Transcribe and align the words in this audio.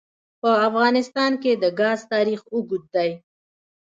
په 0.41 0.49
افغانستان 0.67 1.31
کې 1.43 1.51
د 1.63 1.65
ګاز 1.79 1.99
تاریخ 2.13 2.41
اوږد 2.53 2.83
دی. 2.95 3.11